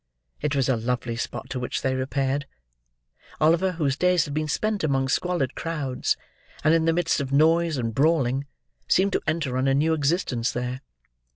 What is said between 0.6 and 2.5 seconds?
a lovely spot to which they repaired.